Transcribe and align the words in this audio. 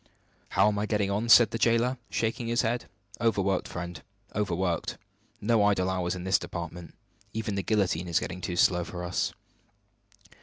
"How 0.57 0.67
am 0.67 0.79
I 0.79 0.87
getting 0.87 1.11
on?" 1.11 1.29
said 1.29 1.51
the 1.51 1.59
jailer, 1.59 1.99
shaking 2.09 2.47
his 2.47 2.63
head. 2.63 2.85
"Overworked, 3.21 3.67
friend 3.67 4.01
overworked. 4.33 4.97
No 5.39 5.63
idle 5.63 5.91
hours 5.91 6.15
in 6.15 6.25
our 6.25 6.31
department. 6.33 6.95
Even 7.33 7.53
the 7.53 7.61
guillotine 7.61 8.07
is 8.07 8.19
getting 8.19 8.41
too 8.41 8.55
slow 8.55 8.83
for 8.83 9.03
us!" 9.03 9.31